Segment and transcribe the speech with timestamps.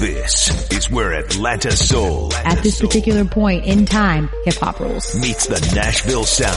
[0.00, 5.14] This is where Atlanta Soul At this particular point in time, hip hop rules.
[5.20, 6.56] meets the Nashville sound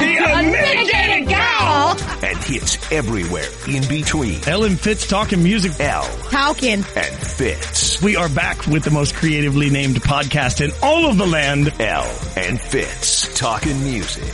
[0.00, 1.98] The unmitigated gal!
[2.24, 4.40] and hits everywhere in between.
[4.46, 5.72] Elle and Fitz talking music.
[5.78, 6.72] Elle Talking.
[6.72, 8.00] and Fitz.
[8.02, 11.74] We are back with the most creatively named podcast in all of the land.
[11.78, 14.24] Elle and Fitz talking music.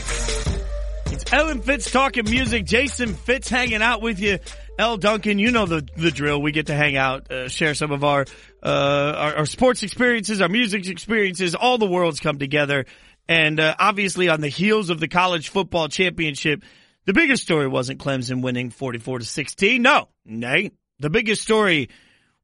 [1.13, 2.67] It's Elle and Fitz talking music.
[2.67, 4.39] Jason Fitz hanging out with you.
[4.79, 6.41] Elle Duncan, you know the the drill.
[6.41, 8.25] We get to hang out, uh, share some of our,
[8.63, 11.55] uh, our our sports experiences, our music experiences.
[11.55, 12.87] All the worlds come together,
[13.29, 16.63] and uh, obviously on the heels of the college football championship,
[17.05, 19.83] the biggest story wasn't Clemson winning forty four to sixteen.
[19.83, 21.91] No, nay, the biggest story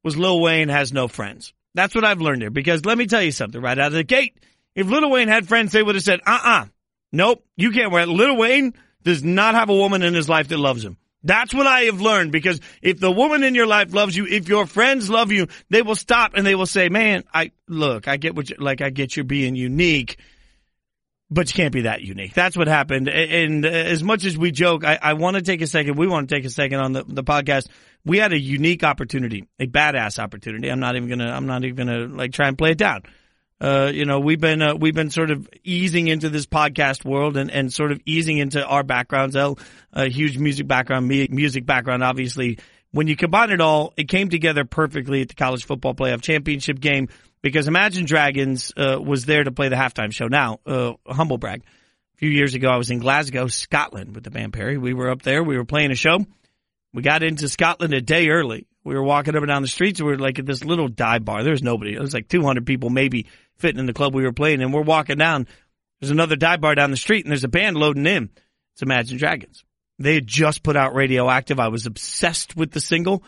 [0.03, 1.53] was Lil Wayne has no friends.
[1.73, 2.51] That's what I've learned here.
[2.51, 4.37] Because let me tell you something right out of the gate.
[4.75, 6.65] If Lil Wayne had friends, they would have said, uh uh
[7.11, 8.07] Nope, you can't wear it.
[8.07, 8.73] Lil Wayne
[9.03, 10.97] does not have a woman in his life that loves him.
[11.23, 14.47] That's what I have learned because if the woman in your life loves you, if
[14.47, 18.17] your friends love you, they will stop and they will say, man, I, look, I
[18.17, 20.17] get what you, like, I get you being unique,
[21.29, 22.33] but you can't be that unique.
[22.33, 23.09] That's what happened.
[23.09, 25.97] And uh, as much as we joke, I, I want to take a second.
[25.97, 27.67] We want to take a second on the, the podcast.
[28.05, 30.69] We had a unique opportunity, a badass opportunity.
[30.69, 33.03] I'm not even gonna, I'm not even gonna like try and play it down.
[33.61, 37.35] Uh, you know, we've been, uh, we've been sort of easing into this podcast world
[37.35, 39.35] and, and sort of easing into our backgrounds.
[39.35, 39.59] Elle,
[39.91, 42.57] a huge music background, music background, obviously.
[42.91, 46.79] When you combine it all, it came together perfectly at the college football playoff championship
[46.79, 47.09] game
[47.41, 50.27] because Imagine Dragons, uh, was there to play the halftime show.
[50.27, 51.61] Now, uh, humble brag.
[51.61, 54.77] A few years ago, I was in Glasgow, Scotland with the band Perry.
[54.77, 55.43] We were up there.
[55.43, 56.25] We were playing a show.
[56.93, 58.67] We got into Scotland a day early.
[58.89, 60.01] We were walking up and down the streets.
[60.01, 61.43] We were like at this little dive bar.
[61.43, 61.93] There was nobody.
[61.93, 64.63] It was like 200 people maybe fitting in the club we were playing.
[64.63, 65.45] And we're walking down.
[66.01, 68.31] There's another dive bar down the street and there's a band loading in.
[68.73, 69.63] It's Imagine Dragons.
[69.99, 71.59] They had just put out Radioactive.
[71.59, 73.23] I was obsessed with the single.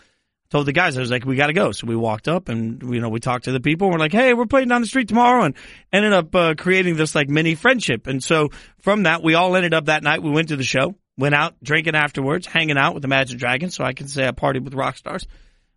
[0.50, 1.72] Told the guys, I was like, we got to go.
[1.74, 3.92] So we walked up and, you know, we talked to the people.
[3.92, 5.56] We're like, hey, we're playing down the street tomorrow and
[5.94, 8.08] ended up uh, creating this like mini friendship.
[8.08, 10.24] And so from that, we all ended up that night.
[10.24, 13.76] We went to the show, went out drinking afterwards, hanging out with Imagine Dragons.
[13.76, 15.28] So I can say I partied with rock stars.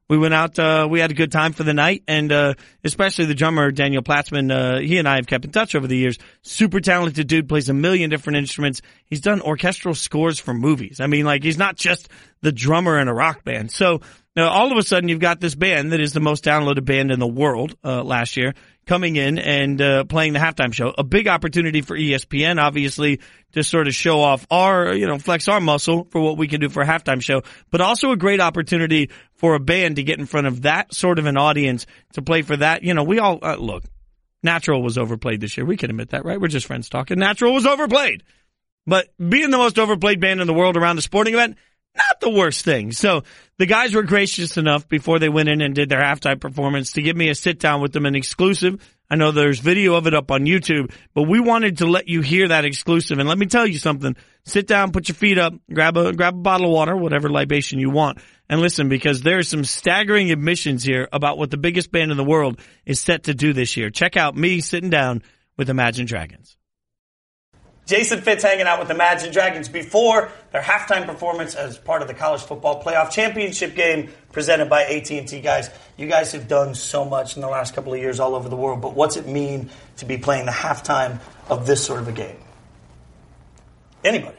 [0.09, 2.55] We went out, uh, we had a good time for the night and, uh,
[2.85, 5.97] especially the drummer, Daniel Platzman, uh, he and I have kept in touch over the
[5.97, 6.19] years.
[6.43, 8.83] Super talented dude, plays a million different instruments.
[9.07, 11.01] He's done orchestral scores for movies.
[11.01, 12.09] I mean, like, he's not just
[12.43, 13.71] the drummer in a rock band.
[13.71, 14.03] So,
[14.37, 17.11] now all of a sudden you've got this band that is the most downloaded band
[17.11, 18.55] in the world, uh, last year
[18.87, 20.93] coming in and, uh, playing the halftime show.
[20.97, 23.21] A big opportunity for ESPN, obviously,
[23.53, 26.61] to sort of show off our, you know, flex our muscle for what we can
[26.61, 30.19] do for a halftime show, but also a great opportunity for a band to get
[30.19, 32.83] in front of that sort of an audience to play for that.
[32.83, 33.85] You know, we all, uh, look,
[34.43, 35.65] Natural was overplayed this year.
[35.65, 36.39] We can admit that, right?
[36.39, 37.19] We're just friends talking.
[37.19, 38.23] Natural was overplayed.
[38.87, 41.57] But being the most overplayed band in the world around a sporting event,
[41.97, 42.93] not the worst thing.
[42.93, 43.23] So
[43.59, 47.03] the guys were gracious enough before they went in and did their halftime performance to
[47.03, 48.81] give me a sit down with them, an exclusive.
[49.11, 52.21] I know there's video of it up on YouTube, but we wanted to let you
[52.21, 53.19] hear that exclusive.
[53.19, 54.17] And let me tell you something.
[54.45, 57.79] Sit down, put your feet up, grab a, grab a bottle of water, whatever libation
[57.79, 58.19] you want,
[58.49, 62.25] and listen because there's some staggering admissions here about what the biggest band in the
[62.25, 63.91] world is set to do this year.
[63.91, 65.23] Check out me sitting down
[65.57, 66.57] with Imagine Dragons.
[67.87, 72.15] Jason Fitz hanging out with Imagine Dragons before their halftime performance as part of the
[72.15, 75.41] college football playoff championship game presented by AT&T.
[75.41, 75.69] Guys,
[75.99, 78.57] you guys have done so much in the last couple of years all over the
[78.57, 79.69] world, but what's it mean
[79.99, 82.39] to be playing the halftime of this sort of a game?
[84.03, 84.37] Anybody?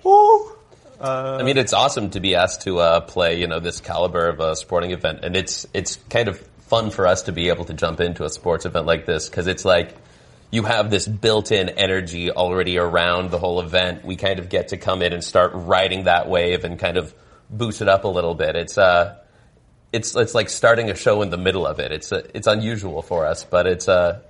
[0.99, 4.39] I mean, it's awesome to be asked to uh, play, you know, this caliber of
[4.39, 7.73] a sporting event, and it's it's kind of fun for us to be able to
[7.73, 9.95] jump into a sports event like this because it's like
[10.55, 14.05] you have this built-in energy already around the whole event.
[14.05, 17.13] We kind of get to come in and start riding that wave and kind of
[17.49, 18.55] boost it up a little bit.
[18.55, 19.17] It's uh,
[19.91, 21.91] it's it's like starting a show in the middle of it.
[21.91, 24.21] It's uh, it's unusual for us, but it's uh,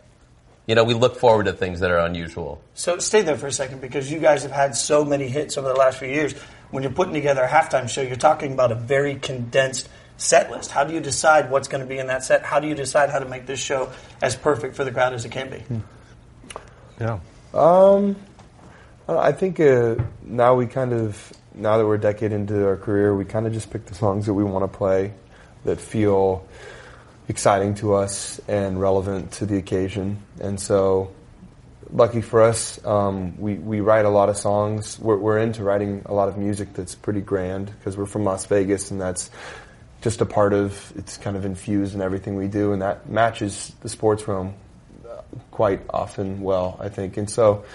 [0.66, 2.60] you know, we look forward to things that are unusual.
[2.74, 5.68] So stay there for a second because you guys have had so many hits over
[5.68, 6.34] the last few years.
[6.72, 9.88] When you're putting together a halftime show, you're talking about a very condensed
[10.18, 10.72] set list.
[10.72, 12.44] How do you decide what's going to be in that set?
[12.44, 13.92] How do you decide how to make this show
[14.24, 15.64] as perfect for the crowd as it can be?
[17.00, 17.20] Yeah.
[17.54, 18.16] Um,
[19.08, 23.16] I think uh, now we kind of now that we're a decade into our career,
[23.16, 25.14] we kind of just pick the songs that we want to play
[25.64, 26.46] that feel
[27.28, 30.22] exciting to us and relevant to the occasion.
[30.40, 31.14] And so,
[31.90, 35.00] lucky for us, um, we we write a lot of songs.
[35.00, 38.46] We're, we're into writing a lot of music that's pretty grand because we're from Las
[38.46, 39.30] Vegas, and that's
[40.02, 43.72] just a part of it's kind of infused in everything we do, and that matches
[43.82, 44.54] the sports realm
[45.52, 47.18] quite often well, I think.
[47.18, 47.66] And so,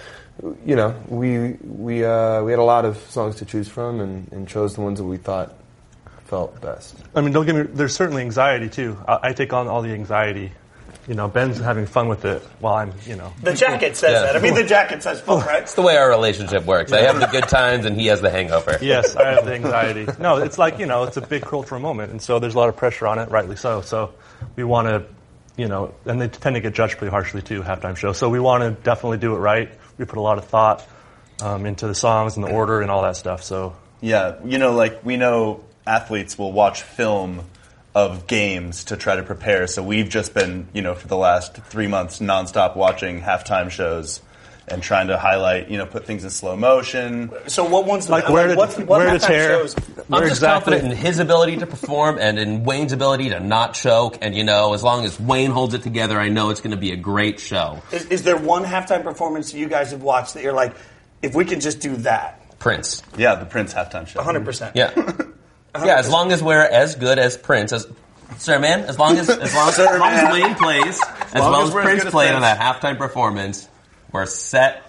[0.65, 4.31] you know, we we uh, we had a lot of songs to choose from, and,
[4.31, 5.53] and chose the ones that we thought
[6.25, 6.95] felt best.
[7.15, 7.63] I mean, don't get me.
[7.63, 8.97] There's certainly anxiety too.
[9.07, 10.51] I, I take on all the anxiety.
[11.07, 13.33] You know, Ben's having fun with it while I'm, you know.
[13.41, 14.21] The jacket says Yeah.
[14.21, 14.35] that.
[14.35, 15.63] I mean, the jacket says fun, right?
[15.63, 16.91] It's the way our relationship works.
[16.93, 18.77] I have the good times and he has the hangover.
[18.81, 20.07] Yes, I have the anxiety.
[20.19, 22.69] No, it's like you know, it's a big cultural moment, and so there's a lot
[22.69, 23.81] of pressure on it, rightly so.
[23.81, 24.13] So
[24.55, 25.03] we want to,
[25.61, 27.61] you know, and they tend to get judged pretty harshly too.
[27.61, 29.69] Halftime show, so we want to definitely do it right.
[29.99, 30.83] We put a lot of thought
[31.39, 33.43] um, into the songs and the order and all that stuff.
[33.43, 37.45] So Yeah, you know, like we know athletes will watch film
[37.93, 39.67] of games to try to prepare.
[39.67, 44.19] So we've just been, you know, for the last three months nonstop watching halftime shows
[44.71, 47.31] and trying to highlight, you know, put things in slow motion.
[47.47, 49.49] So what one's Like where to- what's, what where to halftime tear.
[49.49, 49.75] shows?
[49.75, 53.73] I'm just exactly- confident in his ability to perform and in Wayne's ability to not
[53.73, 54.17] choke.
[54.21, 56.77] And you know, as long as Wayne holds it together, I know it's going to
[56.77, 57.81] be a great show.
[57.91, 60.75] Is, is there one halftime performance that you guys have watched that you're like,
[61.21, 63.01] if we can just do that, Prince.
[63.17, 64.21] Yeah, the Prince halftime show.
[64.21, 64.71] 100%.
[64.75, 64.91] Yeah.
[65.73, 67.87] Yeah, as long as we're as good as Prince, as
[68.37, 71.51] Sir Man, as long as as long as, as, long as Wayne plays, as, long
[71.53, 73.69] well as as, Prince as played on that halftime performance,
[74.11, 74.83] we're set,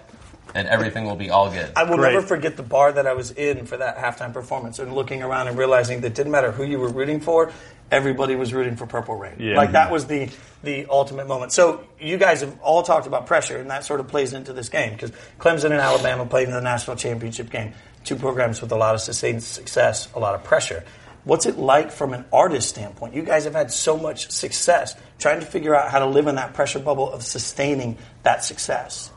[0.54, 1.72] and everything will be all good.
[1.76, 2.14] I will Great.
[2.14, 5.48] never forget the bar that I was in for that halftime performance and looking around
[5.48, 7.52] and realizing that it didn't matter who you were rooting for,
[7.90, 9.36] everybody was rooting for Purple Rain.
[9.38, 9.56] Yeah.
[9.56, 9.92] Like that mm-hmm.
[9.92, 10.30] was the
[10.62, 11.52] the ultimate moment.
[11.52, 14.68] So you guys have all talked about pressure, and that sort of plays into this
[14.68, 18.76] game because Clemson and Alabama played in the national championship game, two programs with a
[18.76, 20.84] lot of sustained success, a lot of pressure.
[21.24, 23.14] What's it like from an artist standpoint?
[23.14, 26.34] You guys have had so much success trying to figure out how to live in
[26.34, 29.11] that pressure bubble of sustaining that success.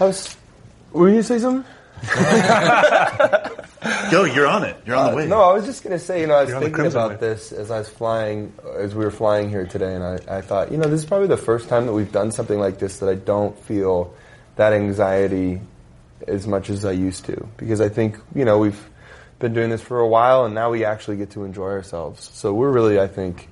[0.00, 0.34] How's,
[0.92, 1.62] were you say something?
[4.10, 4.76] Go, you're on it.
[4.86, 5.26] You're on the Uh, way.
[5.28, 6.74] no, I was just going to say, you know, I was You're on the thinking
[6.84, 7.20] crimson about wave.
[7.20, 10.72] this as I was flying, as we were flying here today, and I, I thought,
[10.72, 13.10] you know, this is probably the first time that we've done something like this that
[13.10, 14.14] I don't feel
[14.56, 15.60] that anxiety
[16.26, 17.46] as much as I used to.
[17.58, 18.82] Because I think, you know, we've
[19.38, 22.30] been doing this for a while, and now we actually get to enjoy ourselves.
[22.32, 23.48] So we're really, I think,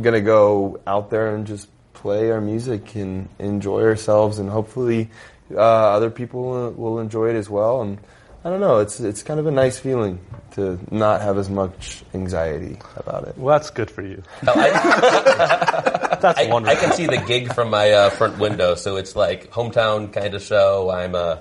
[0.00, 5.10] going to go out there and just play our music and enjoy ourselves, and hopefully
[5.54, 7.82] uh, other people will, will enjoy it as well.
[7.82, 7.98] And
[8.44, 10.20] I don't know, it's it's kind of a nice feeling
[10.52, 13.36] to not have as much anxiety about it.
[13.36, 14.22] well, that's good for you.
[14.40, 18.96] Hell, I, That's I, I can see the gig from my uh, front window, so
[18.96, 20.90] it's like hometown kind of show.
[20.90, 21.38] I'm uh,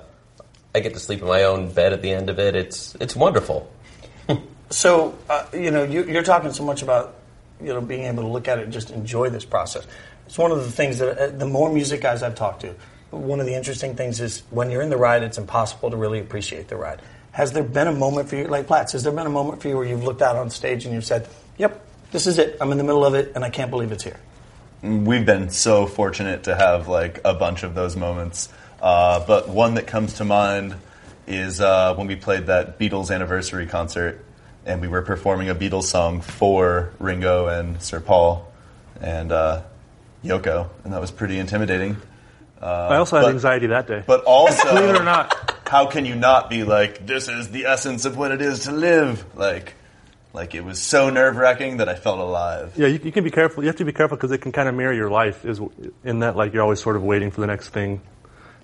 [0.76, 2.56] I get to sleep in my own bed at the end of it.
[2.56, 3.72] It's it's wonderful.
[4.70, 7.16] So, uh, you know, you, you're talking so much about,
[7.62, 9.88] you know, being able to look at it and just enjoy this process.
[10.26, 12.76] It's one of the things that uh, the more music guys I've talked to,
[13.12, 16.20] one of the interesting things is when you're in the ride, it's impossible to really
[16.20, 17.02] appreciate the ride.
[17.32, 19.68] Has there been a moment for you, like Platts, has there been a moment for
[19.68, 21.28] you where you've looked out on stage and you've said,
[21.58, 22.58] yep, this is it.
[22.60, 24.20] I'm in the middle of it and I can't believe it's here.
[24.82, 28.50] We've been so fortunate to have like a bunch of those moments.
[28.82, 30.76] Uh, but one that comes to mind
[31.26, 34.24] is uh, when we played that Beatles anniversary concert,
[34.66, 38.52] and we were performing a Beatles song for Ringo and Sir Paul
[39.02, 39.62] and uh,
[40.24, 41.98] Yoko, and that was pretty intimidating.
[42.62, 44.04] Uh, I also had but- anxiety that day.
[44.06, 45.60] But also, Believe it or not.
[45.68, 48.72] how can you not be like, this is the essence of what it is to
[48.72, 49.24] live?
[49.36, 49.76] Like,
[50.34, 52.74] like it was so nerve wracking that I felt alive.
[52.76, 53.64] Yeah, you, you can be careful.
[53.64, 55.46] You have to be careful because it can kind of mirror your life.
[55.46, 55.60] Is
[56.04, 58.02] in that like you're always sort of waiting for the next thing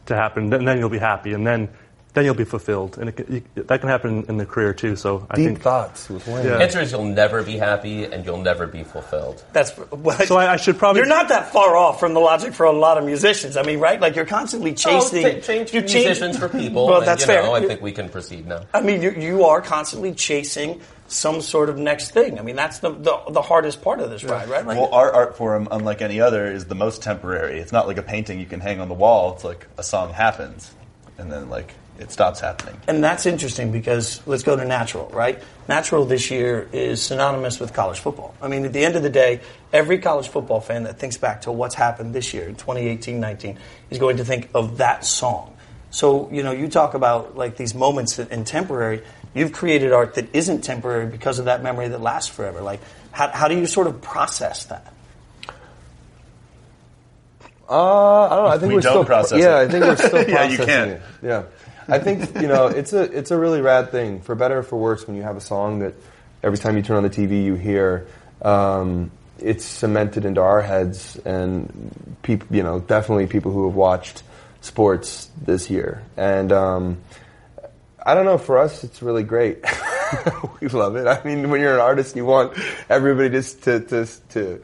[0.07, 1.69] to happen, and then you'll be happy, and then
[2.13, 4.95] then you'll be fulfilled, and it can, you, that can happen in the career too.
[4.95, 6.45] So I Deep think thoughts with Wayne.
[6.45, 6.59] Yeah.
[6.59, 9.43] Answer is you'll never be happy and you'll never be fulfilled.
[9.51, 10.37] That's what, so.
[10.37, 12.99] I, I should probably You're not that far off from the logic for a lot
[12.99, 13.57] of musicians.
[13.57, 13.99] I mean, right?
[13.99, 15.25] Like you're constantly oh, chasing.
[15.25, 16.83] Oh, change you musicians for people.
[16.93, 17.43] Well, and, that's you fair.
[17.43, 18.65] know, I think we can proceed now.
[18.73, 22.37] I mean, you, you are constantly chasing some sort of next thing.
[22.39, 24.65] I mean, that's the the, the hardest part of this ride, right?
[24.65, 27.59] Like, Well, our art form, unlike any other, is the most temporary.
[27.59, 29.33] It's not like a painting you can hang on the wall.
[29.33, 30.71] It's like a song happens,
[31.17, 32.79] and then like it stops happening.
[32.87, 35.41] and that's interesting because let's go to natural, right?
[35.69, 38.33] Natural this year is synonymous with college football.
[38.41, 41.41] I mean, at the end of the day, every college football fan that thinks back
[41.41, 43.57] to what's happened this year in 2018-19
[43.89, 45.55] is going to think of that song.
[45.91, 49.03] So, you know, you talk about like these moments that- in temporary.
[49.35, 52.61] You've created art that isn't temporary because of that memory that lasts forever.
[52.61, 52.79] Like,
[53.11, 54.93] how, how do you sort of process that?
[57.69, 58.49] Uh, I don't know.
[58.49, 59.65] I think We are don't still process Yeah, it.
[59.65, 60.91] I think we're still Yeah, you processing can't.
[60.91, 61.01] it.
[61.23, 61.43] Yeah,
[61.87, 64.77] I think you know it's a it's a really rad thing for better or for
[64.77, 65.93] worse when you have a song that
[66.41, 68.07] every time you turn on the TV you hear.
[68.41, 74.23] Um, it's cemented into our heads, and people, you know, definitely people who have watched
[74.61, 76.97] sports this year, and um,
[78.05, 78.37] I don't know.
[78.37, 79.63] For us, it's really great.
[80.61, 81.07] we love it.
[81.07, 82.57] I mean, when you're an artist, you want
[82.89, 84.63] everybody just to, to, to,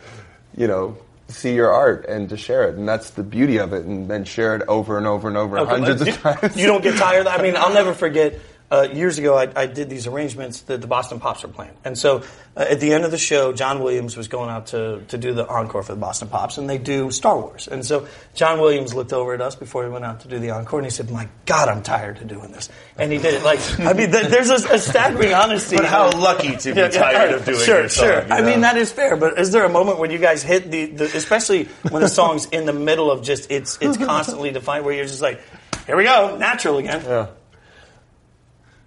[0.56, 0.98] you know,
[1.30, 3.86] see your art and to share it, and that's the beauty of it.
[3.86, 6.58] And then share it over and over and over Okay, hundreds you, of times.
[6.58, 7.28] You don't get tired.
[7.28, 8.40] I mean, I'll never forget
[8.72, 11.74] uh, years ago, I, I did these arrangements that the Boston Pops were playing.
[11.84, 12.24] And so
[12.56, 15.34] uh, at the end of the show, John Williams was going out to, to do
[15.34, 17.68] the encore for the Boston Pops, and they do Star Wars.
[17.68, 20.52] And so John Williams looked over at us before he went out to do the
[20.52, 22.70] encore, and he said, My God, I'm tired of doing this.
[22.98, 23.44] And he did it.
[23.44, 25.76] Like, I mean, th- there's a, a staggering honesty.
[25.78, 28.22] But how lucky to be tired of doing Sure, sure.
[28.22, 30.70] you I mean, that is fair, but is there a moment when you guys hit
[30.70, 34.86] the, the especially when the song's in the middle of just, it's, it's constantly defined,
[34.86, 35.42] where you're just like,
[35.88, 37.04] here we go, natural again.
[37.04, 37.28] Yeah.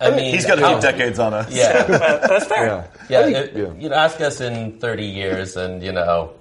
[0.02, 1.52] I mean, He's got a few decades on us.
[1.54, 1.82] Yeah.
[2.28, 2.66] That's fair.
[2.66, 2.84] Yeah.
[3.08, 3.72] Yeah, think- it- yeah.
[3.82, 6.32] you know, ask us in 30 years, and you know,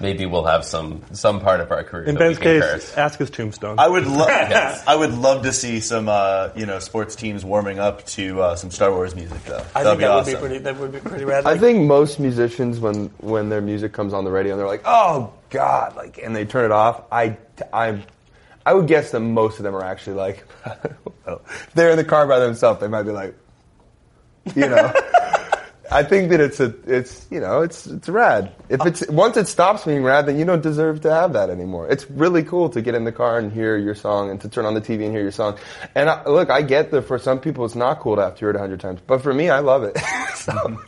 [0.00, 2.04] maybe we'll have some some part of our career.
[2.04, 2.96] In Ben's case, curse.
[2.96, 3.78] ask his tombstone.
[3.78, 4.28] I would love.
[4.86, 8.56] I would love to see some, uh, you know, sports teams warming up to uh,
[8.56, 9.62] some Star Wars music, though.
[9.74, 10.32] I That'd think that awesome.
[10.34, 10.58] would be pretty.
[10.64, 11.46] That would be pretty rad.
[11.46, 14.82] I think most musicians, when when their music comes on the radio, and they're like,
[14.84, 17.02] "Oh God!" like, and they turn it off.
[17.12, 17.36] I,
[17.72, 18.02] I,
[18.68, 20.46] I would guess that most of them are actually like,
[21.26, 22.80] if they're in the car by themselves.
[22.80, 23.34] They might be like,
[24.54, 24.92] you know.
[25.90, 28.52] I think that it's a, it's you know, it's it's rad.
[28.68, 31.88] If it's once it stops being rad, then you don't deserve to have that anymore.
[31.88, 34.66] It's really cool to get in the car and hear your song, and to turn
[34.66, 35.56] on the TV and hear your song.
[35.94, 38.40] And I, look, I get that for some people it's not cool to have to
[38.40, 39.96] hear it a hundred times, but for me, I love it.
[40.34, 40.78] so,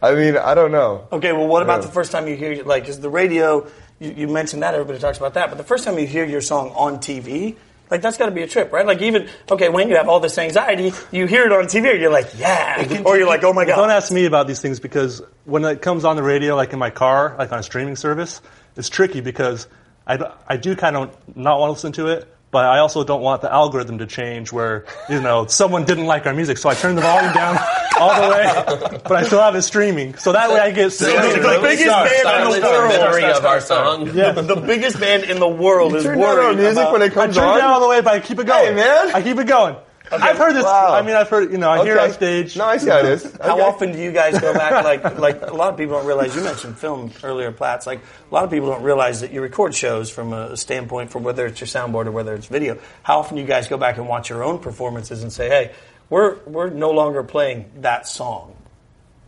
[0.00, 1.08] I mean, I don't know.
[1.10, 3.66] Okay, well, what about the first time you hear, like, is the radio,
[4.04, 6.40] you, you mentioned that, everybody talks about that, but the first time you hear your
[6.40, 7.56] song on TV,
[7.90, 8.86] like, that's got to be a trip, right?
[8.86, 12.10] Like, even, okay, when you have all this anxiety, you hear it on TV, you're
[12.10, 13.02] like, yeah.
[13.04, 13.76] Or you're like, oh my god.
[13.76, 16.78] Don't ask me about these things because when it comes on the radio, like in
[16.78, 18.40] my car, like on a streaming service,
[18.76, 19.68] it's tricky because
[20.06, 23.20] I, I do kind of not want to listen to it, but I also don't
[23.20, 26.56] want the algorithm to change where, you know, someone didn't like our music.
[26.56, 27.58] So I turn the volume down
[28.00, 30.14] all the way, but I still have it streaming.
[30.14, 32.92] So that way I get the biggest Start- band start in the world.
[32.92, 34.10] to memory of our song.
[34.14, 34.30] Yeah.
[34.32, 37.16] The biggest band in the world is Turn down our music about, when it comes
[37.18, 37.56] I comes turn on.
[37.56, 38.66] it down all the way, but I keep it going.
[38.68, 39.10] Hey, man.
[39.14, 39.74] I keep it going.
[40.22, 40.64] I've heard this.
[40.64, 40.94] Wow.
[40.94, 42.56] I mean, I've heard, you know, I hear on stage.
[42.56, 43.36] No, I see how it is.
[43.42, 44.74] How often do you guys go back?
[44.84, 46.36] Like, like a lot of people don't realize.
[46.36, 47.86] You mentioned film earlier, Platts.
[47.86, 51.22] Like a lot of people don't realize that you record shows from a standpoint, from
[51.22, 52.78] whether it's your soundboard or whether it's video.
[53.02, 55.72] How often do you guys go back and watch your own performances and say, "Hey,
[56.10, 58.54] we're we're no longer playing that song."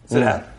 [0.09, 0.27] Does it hmm.
[0.27, 0.51] happen?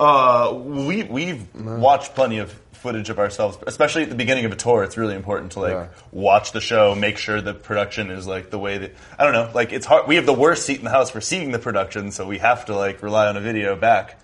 [0.00, 4.56] Uh, we we've watched plenty of footage of ourselves, especially at the beginning of a
[4.56, 4.84] tour.
[4.84, 5.86] It's really important to like Yeah.
[6.12, 9.50] watch the show, make sure the production is like the way that I don't know.
[9.52, 10.06] Like it's hard.
[10.06, 12.66] We have the worst seat in the house for seeing the production, so we have
[12.66, 14.20] to like rely on a video back.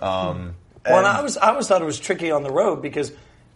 [0.00, 2.82] Um, Well, and and- I was I always thought it was tricky on the road
[2.82, 3.12] because,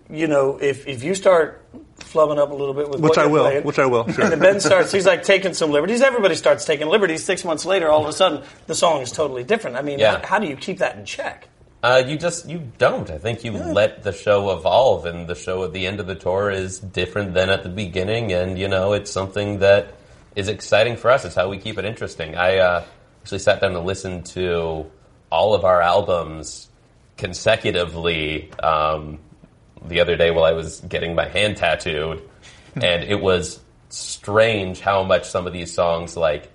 [0.09, 1.65] you know, if if you start
[1.99, 4.23] flubbing up a little bit with Which what I will, playing, which I will, sure.
[4.23, 6.03] and then Ben starts, he's like taking some liberties.
[6.03, 7.25] Everybody starts taking liberties.
[7.25, 9.77] Six months later, all of a sudden, the song is totally different.
[9.77, 10.21] I mean, Yeah.
[10.21, 11.49] how, how do you keep that in check?
[11.87, 13.11] Uh, you just you don't.
[13.11, 16.17] I think you let the show evolve, and the show at the end of the
[16.17, 19.95] tour is different than at the beginning, and you know it's something that
[20.35, 21.25] is exciting for us.
[21.25, 22.35] It's how we keep it interesting.
[22.35, 22.85] I uh,
[23.23, 24.91] actually sat down to listen to
[25.31, 26.69] all of our albums
[27.19, 29.21] consecutively um,
[29.87, 32.21] the other day while I was getting my hand tattooed,
[32.75, 36.51] and it was strange how much some of these songs like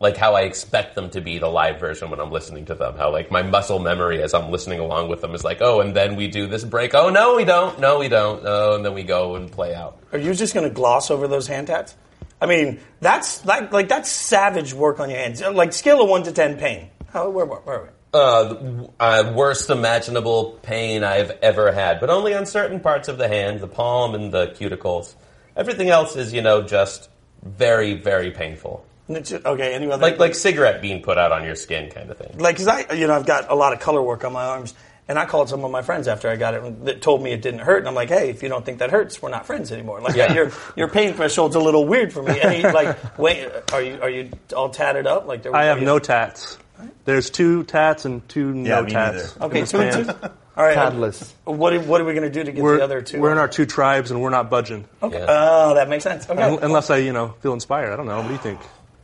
[0.00, 2.96] like how I expect them to be the live version when I'm listening to them.
[2.96, 5.94] How like my muscle memory as I'm listening along with them is like, oh, and
[5.94, 6.94] then we do this break.
[6.94, 7.78] Oh no, we don't.
[7.78, 8.42] No, we don't.
[8.44, 10.02] Oh, and then we go and play out.
[10.12, 11.94] Are you just going to gloss over those hand tats?
[12.40, 15.42] I mean, that's like like that's savage work on your hands.
[15.42, 16.88] Like scale of one to ten, pain.
[17.12, 17.88] How, where, where, where are we?
[18.12, 23.28] Uh, uh, worst imaginable pain I've ever had, but only on certain parts of the
[23.28, 25.14] hand, the palm and the cuticles.
[25.56, 27.08] Everything else is, you know, just
[27.42, 28.84] very, very painful.
[29.10, 31.90] And it's just- Okay, any other Like like cigarette being put out on your skin,
[31.90, 32.38] kind of thing.
[32.38, 34.72] like because I you know I've got a lot of color work on my arms,
[35.08, 37.32] and I called some of my friends after I got it and that told me
[37.32, 39.46] it didn't hurt, and I'm like, hey, if you don't think that hurts, we're not
[39.46, 40.00] friends anymore.
[40.00, 40.32] Like Yeah.
[40.32, 42.40] your your pain threshold's a little weird for me.
[42.40, 45.26] Any like wait, are you are you all tatted up?
[45.26, 46.56] Like there, I have you- no tats.
[47.04, 49.36] There's two tats and two Yeah, no me tats.
[49.36, 49.36] neither.
[49.36, 50.06] in Okay, two, band.
[50.06, 50.28] two.
[50.56, 50.76] All right.
[50.76, 51.32] Tatless.
[51.44, 53.20] What are- what are we going to do to get We're, the other two?
[53.20, 54.86] we're in our two tribes and we're not budging.
[55.02, 55.18] Okay.
[55.18, 55.26] Yeah.
[55.28, 56.28] Oh, that makes sense.
[56.28, 56.58] Okay.
[56.62, 57.92] Unless I, you know, feel inspired.
[57.92, 58.16] I don't know.
[58.18, 58.60] What do you think?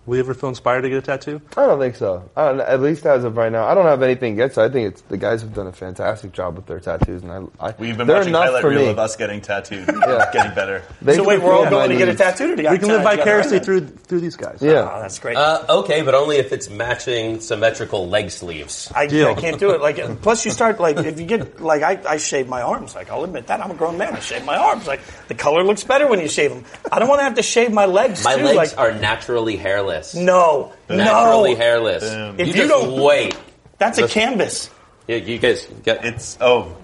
[0.06, 1.40] Will you ever feel inspired to get a tattoo?
[1.56, 2.30] I don't think so.
[2.36, 4.54] I don't, at least as of right now, I don't have anything yet.
[4.54, 7.32] So I think it's the guys have done a fantastic job with their tattoos, and
[7.32, 8.88] I, I We've been they're watching enough highlight for reel me.
[8.90, 10.30] of us getting tattooed, Yeah.
[10.32, 10.84] getting better.
[11.02, 12.74] They so wait, we're all my going to get a tattoo together.
[12.74, 14.58] We can live vicariously through through these guys.
[14.62, 15.36] Oh, Yeah, that's great.
[15.36, 18.92] Uh, okay, but only if it's matching symmetrical leg sleeves.
[18.94, 19.26] I, Deal.
[19.28, 19.80] I can't do it.
[19.80, 22.94] Like, plus you start like if you get like I, I shave my arms.
[22.94, 24.14] Like I'll admit that I'm a grown man.
[24.14, 24.86] I shave my arms.
[24.86, 26.64] Like the color looks better when you shave them.
[26.92, 28.22] I don't want to have to shave my legs.
[28.22, 28.44] My too.
[28.44, 29.95] legs like, are naturally hairless.
[30.14, 31.56] No, naturally no.
[31.56, 32.02] hairless.
[32.04, 33.36] If you you just don't- wait.
[33.78, 34.70] That's a canvas.
[35.06, 36.76] You, you guys get It's oh,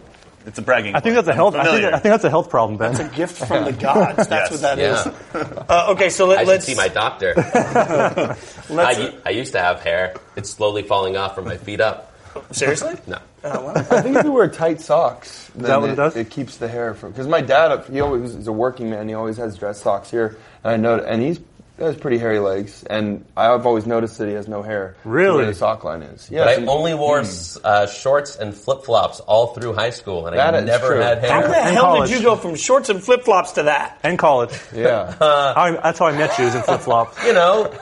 [0.46, 0.94] it's a bragging.
[0.94, 1.54] I think that's a health.
[1.54, 2.90] I think, I think that's a health problem, Ben.
[2.90, 4.26] It's a gift from the gods.
[4.28, 4.50] That's Yes.
[4.50, 5.06] what that is.
[5.06, 5.64] Yeah.
[5.68, 7.32] Uh, okay, so let, I let's see my doctor.
[7.36, 10.14] let's I, u- I used to have hair.
[10.36, 12.12] It's slowly falling off from my feet up.
[12.50, 12.94] seriously.
[13.06, 13.16] No.
[13.16, 16.16] Uh, well, I think if you wear tight socks, then that what it it, does?
[16.16, 17.10] it keeps the hair from.
[17.12, 19.08] Because my dad, he always is a working man.
[19.08, 21.40] He always has dress socks here, and I know, and he's
[21.78, 24.94] he has pretty hairy legs, and I've always noticed that he has no hair.
[25.04, 25.36] Really?
[25.38, 26.30] Where the sock line is.
[26.30, 26.44] Yeah.
[26.44, 27.22] But I only wore
[27.64, 31.00] uh, shorts and flip flops all through high school, and That I is never true.
[31.00, 31.30] had hair.
[31.30, 32.10] how the hell college.
[32.10, 33.98] did you go from shorts and flip flops to that?
[34.02, 34.52] and college.
[34.74, 35.14] yeah.
[35.20, 37.24] I, that's how I met you, is in flip flops.
[37.24, 37.72] You know,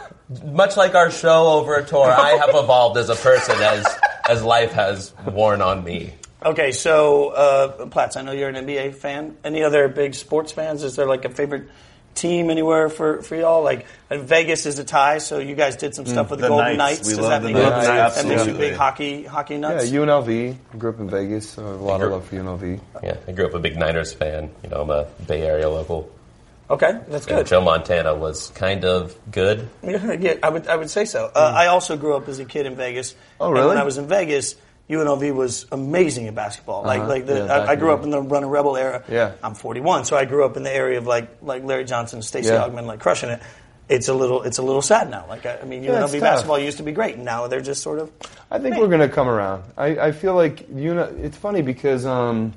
[0.45, 3.85] much like our show over a tour, I have evolved as a person as
[4.29, 6.15] as life has worn on me.
[6.47, 9.37] Okay, so uh, Platts, I know you're an NBA fan.
[9.45, 10.85] Any other big sports fans?
[10.85, 11.65] Is there like a favorite
[12.15, 13.63] team anywhere for, for y'all?
[13.63, 16.09] Like Vegas is a tie, so you guys did some mm.
[16.09, 16.99] stuff with the, The Golden Knights.
[16.99, 17.09] Knights.
[17.09, 18.69] We Does love that the mean Knights, that makes you absolutely.
[18.69, 19.91] big hockey hockey nuts?
[19.91, 20.27] Yeah, nuts?
[20.29, 20.57] UNLV.
[20.79, 22.81] Grew up in Vegas, so I have a lot of Grew- love for UNLV.
[23.03, 24.51] Yeah, I grew up a big Niners fan.
[24.63, 26.11] You know, I'm a Bay Area local.
[26.69, 27.47] okay, that's And good.
[27.47, 29.69] Joe Montana was kind of good.
[29.83, 31.31] Yeah, yeah, I would I would say so.
[31.35, 31.57] Uh, hmm.
[31.57, 33.15] I also grew up as a kid in Vegas.
[33.41, 33.69] Oh, And really?
[33.69, 34.55] when I was in Vegas,
[34.91, 36.83] UNLV was amazing at basketball.
[36.83, 37.09] Like Uh-huh.
[37.09, 39.03] like the, Yeah, I, I grew up in the Runnin' Rebel era.
[39.09, 39.33] Yeah.
[39.43, 42.49] I'm 41, so I grew up in the area of like like Larry Johnson, Stacey
[42.51, 42.67] Yeah.
[42.69, 43.41] Augmon, like crushing it.
[43.89, 45.27] It's a little it's a little sad now.
[45.29, 46.21] Like I, I mean, Yeah, UNLV tough.
[46.21, 47.15] basketball used to be great.
[47.17, 48.11] and Now they're just sort of
[48.51, 49.63] I think we're going to come around.
[49.77, 52.53] I, I feel like you know it's funny because um,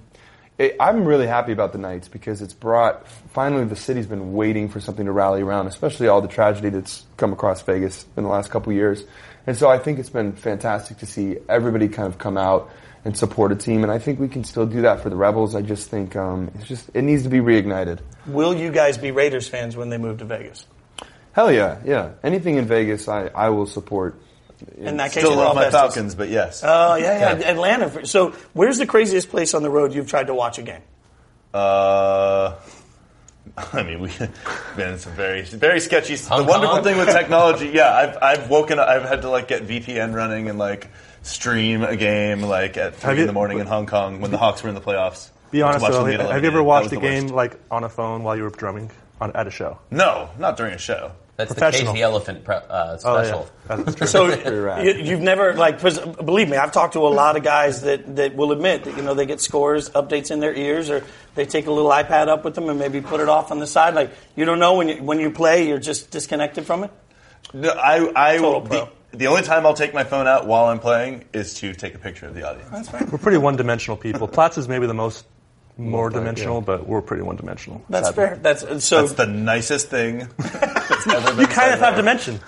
[0.58, 4.70] it, I'm really happy about the Knights because it's brought finally the city's been waiting
[4.70, 8.30] for something to rally around, especially all the tragedy that's come across Vegas in the
[8.30, 9.04] last couple years.
[9.46, 12.72] And so I think it's been fantastic to see everybody kind of come out
[13.06, 15.56] and support a team, and I think we can still do that for the Rebels.
[15.56, 18.00] I just think um, it's just it needs to be reignited.
[18.26, 20.66] Will you guys be Raiders fans when they move to Vegas?
[21.34, 22.12] Hell yeah, yeah.
[22.24, 24.22] Anything in Vegas, I, I will support.
[24.78, 26.62] In that case, Still love my Falcons, but yes.
[26.64, 28.06] Oh yeah, yeah, Atlanta.
[28.06, 30.82] So, where's the craziest place on the road you've tried to watch a game?
[31.54, 32.56] Uh,
[33.74, 34.18] I mean, we've
[34.76, 36.16] been in some very, very sketchy.
[36.18, 36.84] Hong the wonderful Kong?
[36.84, 40.50] thing with technology, yeah, I've, I've woken up, I've had to like get VPN running
[40.50, 40.88] and like
[41.22, 44.38] stream a game like at three you- in the morning in Hong Kong when the
[44.38, 45.30] Hawks were in the playoffs.
[45.52, 47.34] Be honest though, have you ever watched a game worst.
[47.36, 48.90] like on a phone while you were drumming
[49.22, 49.78] on, at a show?
[49.92, 51.12] No, not during a show.
[51.36, 51.94] That's the Professional.
[51.94, 53.48] Cage the Elephant pre- uh, Oh yeah, special.
[53.68, 54.08] that's true.
[54.08, 54.86] So rad.
[54.86, 58.36] you, you've never like believe me, I've talked to a lot of guys that, that
[58.36, 61.04] will admit that you know they get scores updates in their ears or
[61.36, 63.66] they take a little iPad up with them and maybe put it off on the
[63.68, 63.96] side.
[63.96, 66.92] Like you don't know when you when you play, you're just disconnected from it.
[67.54, 68.90] No, I, I Total the, pro.
[69.14, 72.00] the only time I'll take my phone out while I'm playing is to take a
[72.00, 72.92] picture of the audience.
[73.12, 74.28] we're pretty one-dimensional people.
[74.28, 75.26] Platts is maybe the most
[75.76, 76.66] more Multi, dimensional, yeah.
[76.66, 77.84] but we're pretty one-dimensional.
[77.90, 78.24] That's sadly.
[78.28, 78.36] fair.
[78.38, 79.02] That's uh, so.
[79.02, 80.28] That's the nicest thing.
[80.38, 81.98] that's ever been You kind of have ever.
[81.98, 82.40] dimension.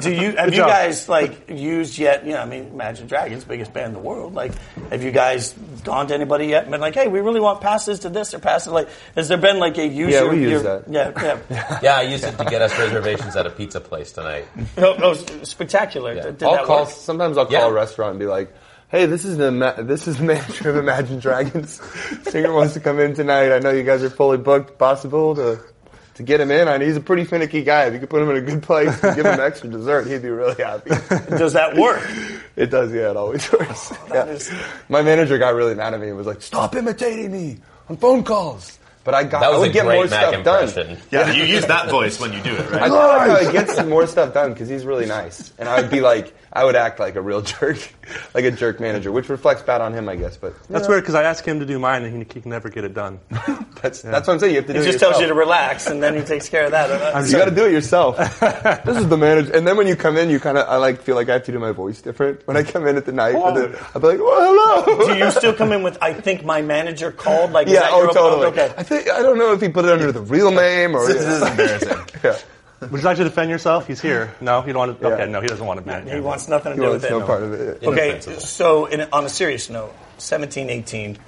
[0.00, 0.68] do you have Good you job.
[0.68, 2.24] guys like used yet?
[2.24, 4.34] You know, I mean, Imagine Dragons, biggest band in the world.
[4.34, 4.52] Like,
[4.90, 6.62] have you guys gone to anybody yet?
[6.62, 8.88] and Been like, hey, we really want passes to this or passes like.
[9.16, 10.12] Has there been like a use?
[10.12, 10.84] Yeah, we use your- that.
[10.88, 11.78] Yeah, yeah.
[11.82, 14.44] Yeah, I used it to get us reservations at a pizza place tonight.
[14.76, 16.14] Oh, oh, no, no, spectacular.
[16.14, 16.22] Yeah.
[16.30, 16.80] Did I'll that call.
[16.84, 16.90] work?
[16.90, 17.66] Sometimes I'll call Yeah.
[17.68, 18.54] a restaurant and be like,
[18.88, 21.80] "Hey, this is the ma- this is the manager of Imagine Dragons.
[22.30, 23.52] Singer wants to come in tonight.
[23.52, 24.78] I know you guys are fully booked.
[24.78, 25.60] Possible to
[26.14, 26.66] to get him in.
[26.68, 27.84] I he's a pretty finicky guy.
[27.84, 30.22] If you could put him in a good place and give him extra dessert, he'd
[30.22, 30.90] be really happy.
[31.36, 32.02] Does that work?
[32.56, 32.92] it does.
[32.92, 33.92] Yeah, it always works.
[33.92, 34.24] Oh, yeah.
[34.26, 34.52] is-
[34.88, 38.24] My manager got really mad at me and was like, "Stop imitating me on phone
[38.24, 39.40] calls." But I got.
[39.40, 40.86] That I was would a get great more Mac stuff impression.
[40.94, 40.98] done.
[41.10, 42.82] Yeah, you use that voice when you do it, right?
[42.82, 43.28] I right?
[43.28, 46.00] like how he gets more stuff done because he's really nice, and I would be
[46.02, 47.78] like, I would act like a real jerk,
[48.34, 50.36] like a jerk manager, which reflects bad on him, I guess.
[50.36, 52.68] But That's weird because I ask him to do mine and he, he can never
[52.68, 53.20] get it done.
[53.80, 54.54] that's that's what I'm saying.
[54.54, 55.38] You have to do He it just tells you to yourself.
[55.38, 57.26] relax, and then he takes care of that.
[57.28, 58.16] You got to do it yourself.
[58.40, 61.00] this is the manager, and then when you come in, you kind of I like
[61.00, 63.12] feel like I have to do my voice different when I come in at the
[63.12, 63.36] night.
[63.36, 63.54] Oh.
[63.56, 65.06] and I'll be like, well, hello.
[65.14, 65.96] do you still come in with?
[66.02, 67.52] I think my manager called.
[67.52, 68.46] Like, is yeah, that oh your- totally.
[68.48, 68.74] Okay.
[68.76, 71.06] I think I don't know if he put it under the real name or.
[71.06, 71.98] This is embarrassing.
[72.24, 72.38] yeah.
[72.80, 73.86] Would you like to defend yourself?
[73.88, 74.32] He's here.
[74.40, 75.08] No, you don't want to.
[75.08, 75.14] Yeah.
[75.14, 75.92] Okay, no, he doesn't want to be.
[76.10, 77.18] in He wants nothing to He do wants with it.
[77.18, 77.82] no part of it.
[77.82, 81.18] Okay, so in, on a serious note, 17, 18,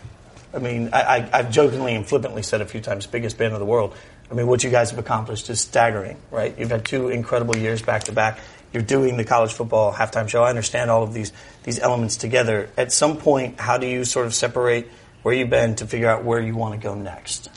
[0.54, 3.58] I mean, I, I, I've jokingly and flippantly said a few times, biggest band of
[3.60, 3.94] the world.
[4.30, 6.56] I mean, what you guys have accomplished is staggering, right?
[6.56, 8.38] You've had two incredible years back to back.
[8.72, 10.44] You're doing the college football halftime show.
[10.44, 11.32] I understand all of these
[11.64, 12.70] these elements together.
[12.76, 14.88] At some point, how do you sort of separate
[15.22, 17.50] where you've been to figure out where you want to go next?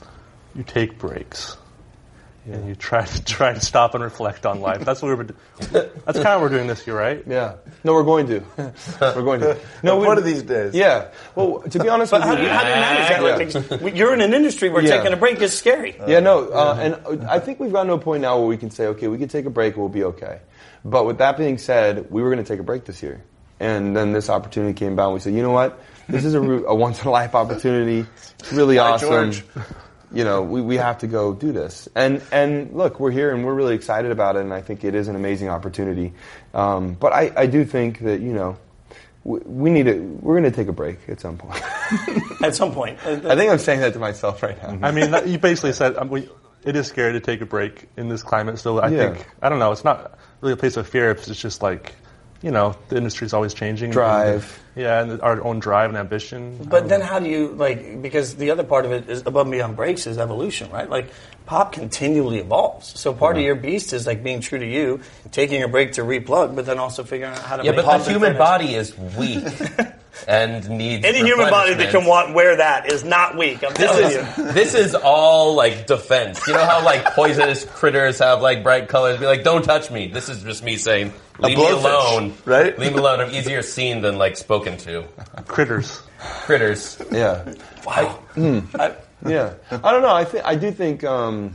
[0.56, 1.58] You take breaks.
[2.45, 4.84] And you try to try to stop and reflect on life.
[4.84, 5.23] That's what we're.
[5.23, 7.23] That's kind of what we're doing this year, right?
[7.25, 7.56] Yeah.
[7.86, 8.43] No, we're going to.
[9.01, 9.58] we're going to.
[9.82, 10.73] No, we- One of these days.
[10.73, 11.12] Yeah.
[11.36, 13.82] Well, to be honest But with how you, how do you manage that?
[13.82, 13.88] Yeah.
[13.93, 14.97] You're in an industry where Yeah.
[14.97, 15.95] taking a break is scary.
[16.06, 16.77] Yeah, no, uh,
[17.08, 19.17] and I think we've gotten to a point now where we can say, okay, we
[19.17, 20.39] can take a break, we'll be okay.
[20.84, 23.23] But with that being said, we were going to take a break this year,
[23.60, 25.79] and then this opportunity came about, and we said, you know what?
[26.10, 28.06] this is a, a once in a life opportunity.
[28.39, 29.32] It's really Hi, awesome.
[29.32, 29.43] George.
[30.13, 31.89] You know, we, we have to go do this.
[31.95, 34.41] And and look, we're here and we're really excited about it.
[34.41, 36.13] And I think it is an amazing opportunity.
[36.54, 38.58] Um, but I, I do think that you know
[39.23, 39.99] we, we need to.
[39.99, 41.62] We're going to take a break at some point.
[42.41, 42.99] At some point.
[43.06, 44.86] I think I'm saying that to myself right now.
[44.88, 46.28] I mean, you basically said um, we,
[46.65, 48.60] it is scary to take a break in this climate.
[48.60, 49.13] So I Yeah.
[49.13, 49.71] think I don't know.
[49.71, 51.12] It's not really a place of fear.
[51.12, 51.93] It's just like
[52.43, 53.89] you know, the industry is always changing.
[53.89, 54.62] Drive.
[54.75, 56.58] And, yeah, and our own drive and ambition.
[56.69, 59.51] But then how do you like because the other part of it is above and
[59.51, 60.89] beyond breaks is evolution, right?
[60.89, 61.08] Like
[61.45, 62.99] pop continually evolves.
[62.99, 64.99] So part of your beast is like being true to you,
[65.32, 67.86] taking a break to replug, but then also figuring out how to Yeah, make but
[67.86, 68.39] pop the human different.
[68.39, 69.43] body is weak
[70.28, 73.63] and needs Any human body that can want wear that is not weak.
[73.63, 74.43] I'm telling This you.
[74.43, 76.45] is this is all like defense.
[76.47, 79.19] You know how like poisonous critters have like bright colors?
[79.19, 80.08] Be like, don't touch me.
[80.08, 82.34] This is just me saying, leave me blowfish, alone.
[82.45, 82.78] right?
[82.78, 83.19] Leave me alone.
[83.19, 85.04] I'm easier seen than like spoken to.
[85.47, 86.02] critters.
[86.45, 87.02] Critters.
[87.12, 87.54] Yeah.
[87.86, 88.19] Wow.
[88.76, 88.95] I-
[89.26, 90.13] Yeah, I don't know.
[90.13, 91.54] I think I do think um,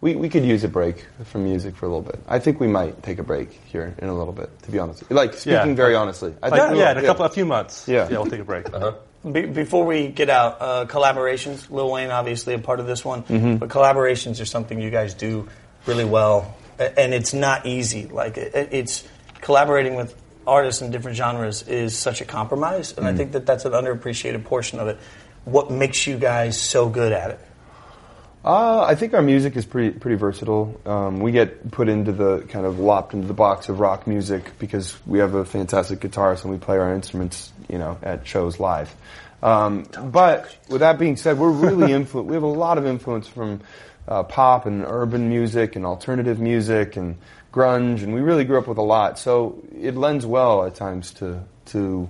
[0.00, 2.20] we we could use a break from music for a little bit.
[2.28, 4.50] I think we might take a break here in a little bit.
[4.62, 5.74] To be honest, like speaking Yeah.
[5.74, 7.88] very honestly, I Like, think we yeah, in a couple, a few months.
[7.88, 8.08] Yeah.
[8.08, 8.66] yeah, we'll take a break.
[8.74, 8.92] Uh-huh.
[9.32, 11.68] Be- before we get out, uh, collaborations.
[11.70, 13.56] Lil Wayne, obviously, a part of this one, mm-hmm.
[13.56, 15.48] but collaborations are something you guys do
[15.86, 18.06] really well, and it's not easy.
[18.06, 19.04] Like it, it's
[19.40, 20.14] collaborating with
[20.46, 23.16] artists in different genres is such a compromise, and I mm.
[23.16, 24.98] think that that's an underappreciated portion of it.
[25.44, 27.40] What makes you guys so good at it?
[28.44, 30.80] Uh, I think our music is pretty pretty versatile.
[30.86, 34.52] Um, we get put into the kind of lopped into the box of rock music
[34.58, 38.60] because we have a fantastic guitarist and we play our instruments, you know, at shows
[38.60, 38.94] live.
[39.42, 43.26] Um, but with that being said, we're really influ- We have a lot of influence
[43.26, 43.60] from
[44.06, 47.16] uh, pop and urban music and alternative music and
[47.52, 49.18] grunge, and we really grew up with a lot.
[49.18, 52.08] So it lends well at times to to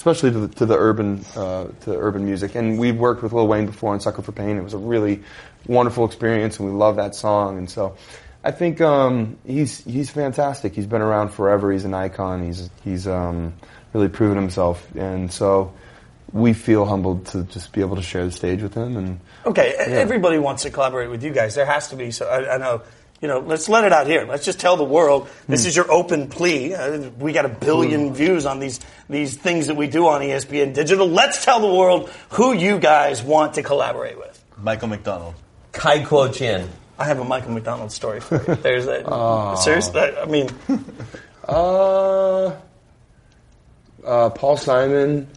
[0.00, 2.54] especially to the, to the urban uh, to urban music.
[2.54, 4.56] And we've worked with Lil Wayne before on Sucker for Pain.
[4.56, 5.22] It was a really
[5.66, 7.58] wonderful experience, and we love that song.
[7.58, 7.96] And so,
[8.44, 10.74] I think um, he's he's fantastic.
[10.74, 11.72] He's been around forever.
[11.72, 12.44] He's an icon.
[12.44, 13.54] He's he's um,
[13.92, 15.72] really proven himself, and so.
[16.32, 19.70] We feel humbled to just be able to share the stage with him, and Okay,
[19.70, 21.56] e- everybody wants to collaborate with you guys.
[21.56, 22.12] There has to be.
[22.12, 22.82] So I, I know.
[23.20, 24.24] You know, let's let it out here.
[24.24, 26.72] Let's just tell the world this is your open plea.
[26.74, 30.72] Uh, we got a billion views on these these things that we do on ESPN
[30.72, 31.08] Digital.
[31.08, 34.40] Let's tell the world who you guys want to collaborate with.
[34.56, 35.34] Michael McDonald.
[35.72, 36.68] Cai Guo-Qiang.
[36.98, 38.54] I have a Michael McDonald story for you.
[38.62, 39.58] There's that.
[39.62, 40.50] Seriously, I I mean,
[41.48, 42.54] uh,
[44.04, 45.28] uh, Paul Simon,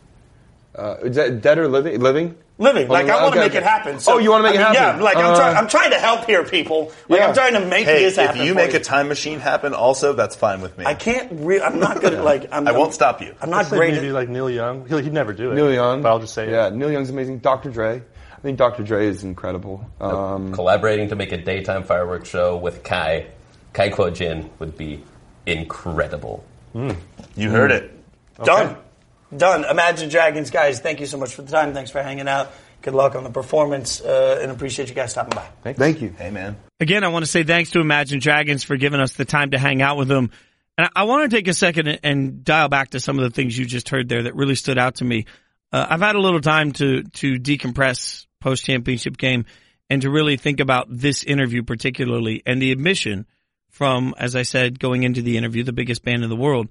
[0.75, 1.99] uh, is that dead or living?
[2.01, 2.35] Living?
[2.59, 2.87] living.
[2.87, 3.99] Like I want to Okay, make it happen.
[3.99, 4.97] So, oh, you want to make I it mean, happen?
[4.99, 5.57] Yeah, like I'm, Uh, trying.
[5.57, 6.91] I'm trying to help here, people.
[7.09, 7.27] Like Yeah.
[7.27, 8.41] I'm trying to make Hey, this happen.
[8.41, 10.85] if you for make a time machine happen, also that's fine with me.
[10.85, 11.29] I can't.
[11.31, 12.13] Re- I'm not good.
[12.13, 13.35] at Like I'm, I won't stop you.
[13.41, 13.93] I'm I'd not say great.
[13.95, 14.87] maybe At, like Neil Young.
[14.87, 15.55] He'll, he'd never do it.
[15.55, 16.01] Neil Young.
[16.03, 16.67] But I'll just say yeah.
[16.67, 16.73] it.
[16.73, 17.39] Neil Young's amazing.
[17.39, 17.69] Dr.
[17.71, 18.01] Dre.
[18.43, 18.83] I think Dr.
[18.83, 19.89] Dre is incredible.
[20.01, 23.27] Um, Collaborating to make a daytime fireworks show with Kai,
[23.71, 25.01] Cai Guo-Qiang would be
[25.45, 26.43] incredible.
[26.73, 27.89] You heard it.
[28.43, 28.75] Done.
[29.35, 29.63] Done.
[29.63, 30.81] Imagine Dragons, guys.
[30.81, 31.73] Thank you so much for the time.
[31.73, 32.51] Thanks for hanging out.
[32.81, 35.71] Good luck on the performance, uh, and appreciate you guys stopping by.
[35.71, 36.09] thank you.
[36.09, 36.57] Hey, man.
[36.81, 39.57] Again, I want to say thanks to Imagine Dragons for giving us the time to
[39.57, 40.31] hang out with them.
[40.77, 43.23] And I, I want to take a second and, and dial back to some of
[43.23, 45.27] the things you just heard there that really stood out to me.
[45.71, 49.45] Uh, I've had a little time to to decompress post championship game
[49.89, 53.25] and to really think about this interview particularly and the admission
[53.69, 56.67] from, as I said, going into the interview, the biggest band in the world,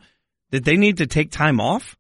[0.51, 1.97] that they need to take time off.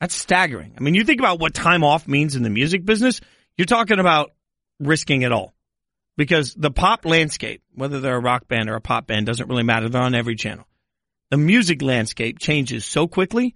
[0.00, 0.74] That's staggering.
[0.76, 3.20] I mean, you think about what time off means in the music business.
[3.56, 4.32] You're talking about
[4.80, 5.54] risking it all
[6.16, 9.62] because the pop landscape, whether they're a rock band or a pop band, doesn't really
[9.62, 9.88] matter.
[9.88, 10.66] They're on every channel.
[11.30, 13.54] The music landscape changes so quickly.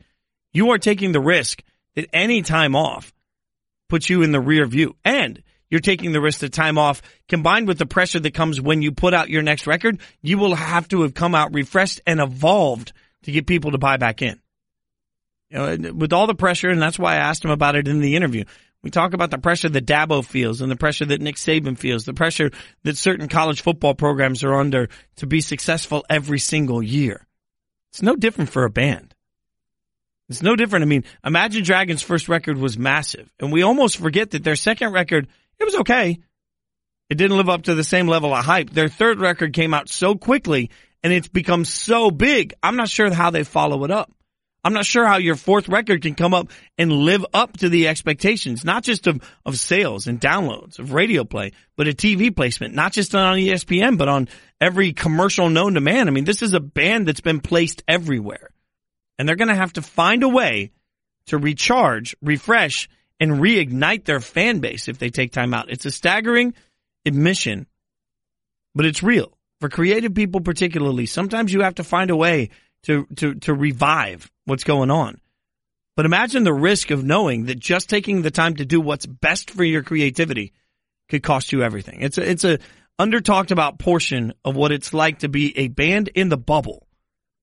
[0.53, 1.63] You are taking the risk
[1.95, 3.13] that any time off
[3.91, 7.69] puts you in the rear view and you're taking the risk of time off combined
[7.69, 10.01] with the pressure that comes when you put out your next record.
[10.21, 13.97] You will have to have come out refreshed and evolved to get people to buy
[13.97, 14.41] back in.
[15.51, 18.01] You know, with all the pressure, and that's why I asked him about it in
[18.01, 18.45] the interview.
[18.83, 22.05] We talk about the pressure that Dabo feels and the pressure that Nick Saban feels,
[22.05, 22.51] the pressure
[22.85, 27.27] that certain college football programs are under to be successful every single year.
[27.91, 29.15] It's no different for a band.
[30.31, 30.85] It's no different.
[30.85, 34.93] I mean, Imagine Dragons' first record was massive, and we almost forget that their second
[34.93, 35.27] record,
[35.59, 36.21] it was okay.
[37.11, 38.71] It didn't live up to the same level of hype.
[38.71, 40.71] Their third record came out so quickly,
[41.03, 42.55] and it's become so big.
[42.63, 44.13] I'm not sure how they follow it up.
[44.63, 47.89] I'm not sure how your fourth record can come up and live up to the
[47.89, 52.75] expectations, not just of, of sales and downloads, of radio play, but a TV placement,
[52.75, 54.29] not just on ESPN, but on
[54.61, 56.07] every commercial known to man.
[56.07, 58.51] I mean, this is a band that's been placed everywhere.
[59.21, 60.71] And they're going to have to find a way
[61.27, 62.89] to recharge, refresh,
[63.21, 65.69] and reignite their fan base if they take time out.
[65.69, 66.55] It's a staggering
[67.05, 67.67] admission,
[68.75, 69.37] but it's real.
[69.61, 72.49] For creative people particularly, sometimes you have to find a way
[72.85, 75.21] to, to, to revive what's going on.
[75.97, 79.51] But imagine the risk of knowing that just taking the time to do what's best
[79.51, 80.55] for your creativity
[81.11, 82.01] could cost you everything.
[82.01, 82.59] It's a, it's a
[82.99, 86.87] under talked about portion of what it's like to be a band in the bubble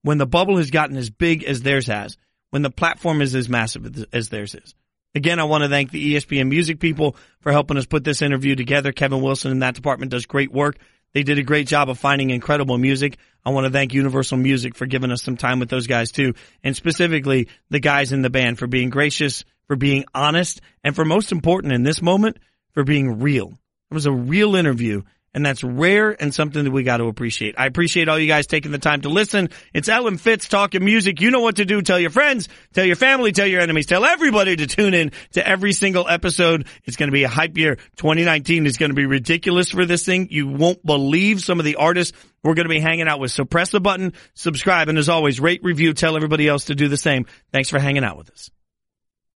[0.07, 2.15] when the bubble has gotten as big as theirs has,
[2.51, 4.73] when the platform is as massive as theirs is.
[5.13, 8.55] Again, I want to thank the ESPN music people for helping us put this interview
[8.55, 8.93] together.
[8.93, 10.77] Kevin Wilson in that department does great work.
[11.13, 13.17] They did a great job of finding incredible music.
[13.43, 16.35] I want to thank Universal Music for giving us some time with those guys too.
[16.63, 21.03] And specifically the guys in the band for being gracious, for being honest, and for
[21.03, 22.37] most important in this moment,
[22.71, 23.59] for being real.
[23.91, 25.01] It was a real interview
[25.38, 27.54] and that's rare and something that we got to appreciate.
[27.60, 29.50] I appreciate all you guys taking the time to listen.
[29.71, 31.21] It's Elle and Fitz talking music.
[31.21, 31.84] You know what to do.
[31.84, 35.47] Tell your friends, tell your family, tell your enemies, tell everybody to tune in to
[35.47, 36.65] every single episode.
[36.86, 37.76] It's going to be a hype year.
[37.97, 40.30] 2019 is going to be ridiculous for this thing.
[40.32, 43.30] You won't believe some of the artists we're going to be hanging out with.
[43.30, 46.88] So press the button, subscribe, and as always, rate, review, tell everybody else to do
[46.88, 47.28] the same.
[47.52, 48.50] Thanks for hanging out with us.